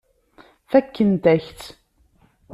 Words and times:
Fakkent-ak-tt. 0.71 1.67